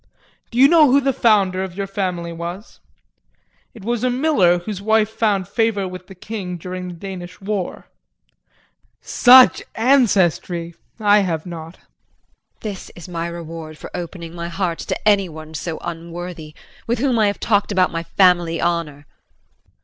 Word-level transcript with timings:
Do 0.49 0.57
you 0.57 0.67
know 0.67 0.89
who 0.89 0.99
the 0.99 1.13
founder 1.13 1.63
of 1.63 1.77
your 1.77 1.85
family 1.85 2.33
was? 2.33 2.79
It 3.75 3.83
was 3.85 4.03
a 4.03 4.09
miller 4.09 4.57
whose 4.57 4.81
wife 4.81 5.11
found 5.11 5.47
favor 5.47 5.87
with 5.87 6.07
the 6.07 6.15
king 6.15 6.57
during 6.57 6.87
the 6.87 6.95
Danish 6.95 7.39
War. 7.39 7.85
Such 9.03 9.61
ancestry 9.75 10.73
I 10.99 11.19
have 11.19 11.45
not. 11.45 11.75
JULIE. 11.75 11.85
This 12.61 12.89
is 12.95 13.07
my 13.07 13.27
reward 13.27 13.77
for 13.77 13.91
opening 13.95 14.33
my 14.33 14.47
heart 14.47 14.79
to 14.79 15.07
anyone 15.07 15.53
so 15.53 15.77
unworthy, 15.83 16.55
with 16.87 16.97
whom 16.97 17.19
I 17.19 17.27
have 17.27 17.39
talked 17.39 17.71
about 17.71 17.91
my 17.91 18.01
family 18.01 18.59
honor. 18.59 19.05